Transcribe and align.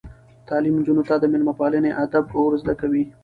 تعلیم 0.47 0.75
نجونو 0.79 1.03
ته 1.09 1.15
د 1.19 1.23
میلمه 1.31 1.53
پالنې 1.59 1.91
آداب 2.03 2.25
ور 2.35 2.53
زده 2.61 2.73
کوي. 2.81 3.03